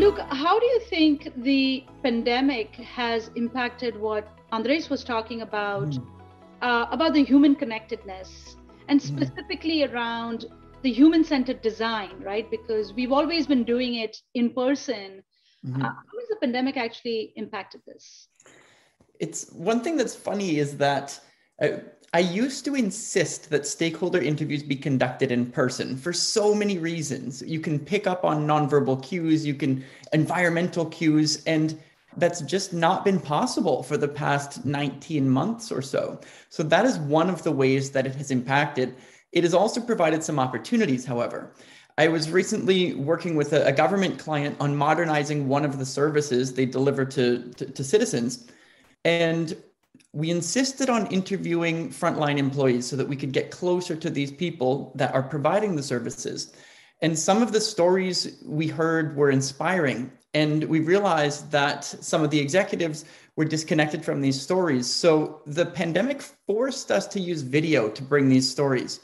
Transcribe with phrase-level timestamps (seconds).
[0.00, 6.06] Luke, how do you think the pandemic has impacted what Andres was talking about, mm.
[6.62, 8.56] uh, about the human connectedness,
[8.88, 9.08] and hmm.
[9.14, 9.92] specifically mm.
[9.92, 10.46] around
[10.82, 12.50] the human centered design, right?
[12.50, 15.22] Because we've always been doing it in person.
[15.66, 15.82] Mm-hmm.
[15.82, 18.28] Uh, how has the pandemic actually impacted this?
[19.18, 21.20] It's one thing that's funny is that
[21.62, 21.68] uh,
[22.12, 27.40] I used to insist that stakeholder interviews be conducted in person for so many reasons.
[27.40, 31.80] You can pick up on nonverbal cues, you can environmental cues, and
[32.16, 36.20] that's just not been possible for the past 19 months or so.
[36.48, 38.96] So that is one of the ways that it has impacted.
[39.30, 41.52] It has also provided some opportunities, however.
[41.96, 46.66] I was recently working with a, government client on modernizing one of the services they
[46.66, 48.48] deliver to, to, to citizens.
[49.04, 49.56] And
[50.12, 54.92] we insisted on interviewing frontline employees so that we could get closer to these people
[54.96, 56.52] that are providing the services.
[57.00, 60.10] And some of the stories we heard were inspiring.
[60.34, 63.04] And we realized that some of the executives
[63.36, 64.86] were disconnected from these stories.
[64.86, 69.00] So the pandemic forced us to use video to bring these stories.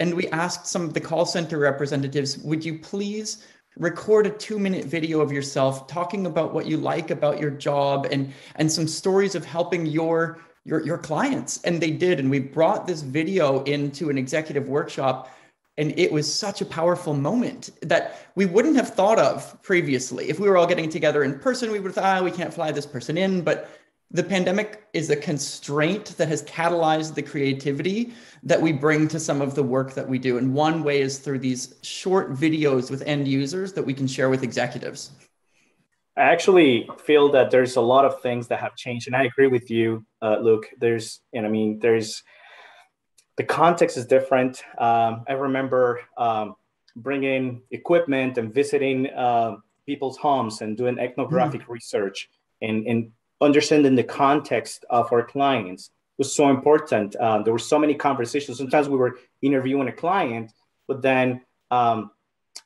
[0.00, 4.58] And we asked some of the call center representatives, would you please record a two
[4.58, 8.86] minute video of yourself talking about what you like about your job and, and some
[8.86, 11.60] stories of helping your, your, your clients?
[11.62, 12.20] And they did.
[12.20, 15.30] And we brought this video into an executive workshop.
[15.76, 20.30] And it was such a powerful moment that we wouldn't have thought of previously.
[20.30, 22.54] If we were all getting together in person, we would have thought, ah, we can't
[22.54, 23.42] fly this person in.
[23.42, 23.68] But
[24.10, 29.40] the pandemic is a constraint that has catalyzed the creativity that we bring to some
[29.40, 30.38] of the work that we do.
[30.38, 34.30] And one way is through these short videos with end users that we can share
[34.30, 35.10] with executives.
[36.16, 39.48] I actually feel that there's a lot of things that have changed, and I agree
[39.48, 40.66] with you, uh, Luke.
[40.78, 42.22] There's, and I mean, there's
[43.36, 44.62] the context is different.
[44.78, 46.54] Um, I remember um,
[46.94, 51.68] bringing equipment and visiting uh, people's homes and doing ethnographic mm.
[51.68, 52.28] research
[52.62, 53.10] and, and
[53.44, 57.16] understanding the context of our clients was so important.
[57.16, 58.58] Uh, there were so many conversations.
[58.58, 60.52] Sometimes we were interviewing a client,
[60.86, 62.10] but then um,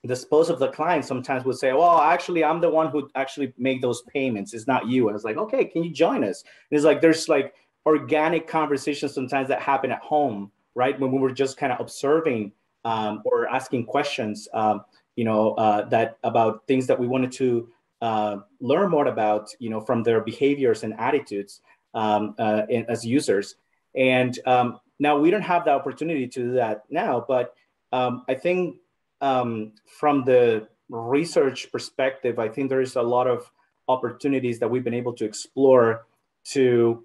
[0.05, 3.53] the spouse of the client sometimes would say, "Well, actually, I'm the one who actually
[3.59, 4.55] make those payments.
[4.55, 7.29] It's not you." And it's like, "Okay, can you join us?" And it's like there's
[7.29, 7.55] like
[7.87, 10.99] organic conversations sometimes that happen at home, right?
[10.99, 12.53] When we were just kind of observing
[12.85, 14.85] um, or asking questions, um,
[15.17, 17.69] you know, uh, that about things that we wanted to
[18.01, 21.61] uh, learn more about, you know, from their behaviors and attitudes
[21.95, 23.57] um, uh, in, as users.
[23.95, 27.55] And um, now we don't have the opportunity to do that now, but
[27.93, 28.77] um, I think
[29.21, 33.51] um, from the research perspective, I think there is a lot of
[33.89, 36.07] opportunities that we've been able to explore
[36.53, 37.05] to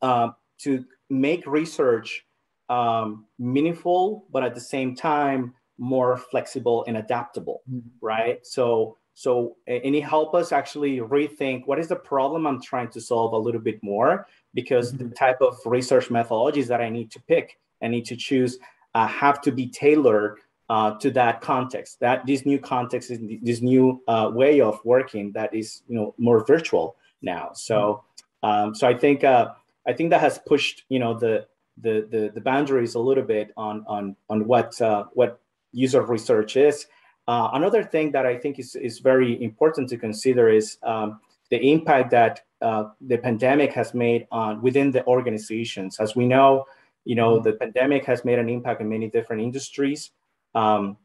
[0.00, 2.24] uh, to make research
[2.68, 7.88] um, meaningful, but at the same time more flexible and adaptable, mm-hmm.
[8.00, 8.46] right?
[8.46, 13.00] So so, and it help us actually rethink what is the problem I'm trying to
[13.00, 15.08] solve a little bit more because mm-hmm.
[15.08, 18.60] the type of research methodologies that I need to pick, I need to choose,
[18.94, 20.38] uh, have to be tailored
[20.70, 21.98] uh, to that context.
[21.98, 26.14] That this new context is this new uh, way of working that is you know
[26.16, 27.50] more virtual now.
[27.54, 28.04] So,
[28.44, 28.68] mm-hmm.
[28.68, 29.48] um, so I think uh,
[29.84, 31.44] I think that has pushed you know the
[31.76, 35.40] the the, the boundaries a little bit on on on what uh, what
[35.72, 36.86] user research is
[37.28, 41.60] uh, another thing that I think is, is very important to consider is um, the
[41.60, 46.00] impact that uh, the pandemic has made on within the organizations.
[46.00, 46.64] As we know,
[47.04, 47.44] you know, mm-hmm.
[47.44, 50.10] the pandemic has made an impact in many different industries,
[50.54, 50.96] um,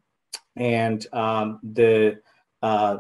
[0.56, 2.20] and um, the,
[2.62, 2.98] uh,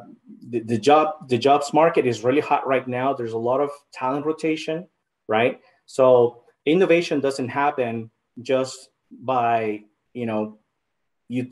[0.49, 3.13] the the job the jobs market is really hot right now.
[3.13, 4.85] There's a lot of talent rotation,
[5.29, 5.61] right?
[5.85, 9.83] So innovation doesn't happen just by
[10.13, 10.59] you know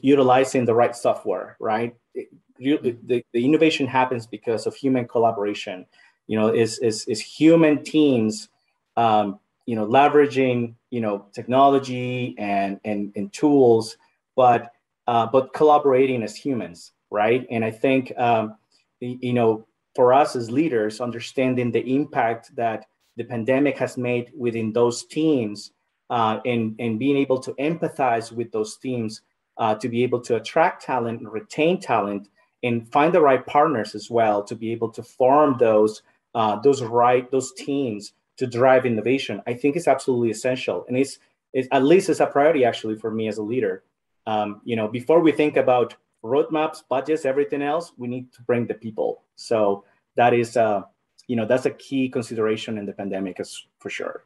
[0.02, 1.96] utilizing the right software, right?
[2.14, 2.30] It,
[2.62, 5.86] the, the innovation happens because of human collaboration.
[6.28, 8.50] You know, is is is human teams,
[8.96, 13.98] um, you know, leveraging you know technology and and and tools,
[14.36, 14.72] but
[15.08, 17.48] uh, but collaborating as humans, right?
[17.50, 18.56] And I think um,
[19.00, 22.86] you know for us as leaders, understanding the impact that
[23.18, 25.72] the pandemic has made within those teams,
[26.10, 29.22] uh, and and being able to empathize with those teams
[29.62, 32.28] uh, to be able to attract talent and retain talent
[32.64, 36.02] and find the right partners as well to be able to form those
[36.34, 39.40] uh, those right those teams to drive innovation.
[39.46, 40.84] I think is absolutely essential.
[40.88, 41.20] And it's,
[41.54, 43.84] it's at least it's a priority actually for me as a leader.
[44.26, 48.66] Um, you know before we think about roadmaps budgets everything else we need to bring
[48.66, 49.24] the people.
[49.36, 49.84] So
[50.16, 50.82] that is uh,
[51.28, 54.26] you know that's a key consideration in the pandemic as for sure